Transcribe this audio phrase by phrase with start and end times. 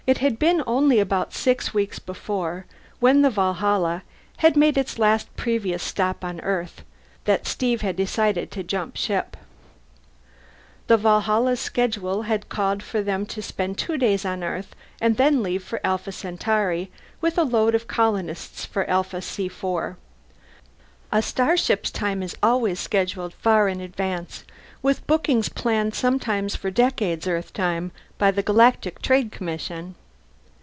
[0.07, 2.65] It had been only about six weeks before,
[2.99, 4.01] when the Valhalla
[4.37, 6.81] had made its last previous stop on Earth,
[7.25, 9.37] that Steve had decided to jump ship.
[10.87, 15.43] The Valhalla's schedule had called for them to spend two days on Earth and then
[15.43, 16.89] leave for Alpha Centauri
[17.21, 19.95] with a load of colonists for Alpha C IV.
[21.13, 24.45] A starship's time is always scheduled far in advance,
[24.81, 29.95] with bookings planned sometimes for decades Earthtime by the Galactic Trade Commission.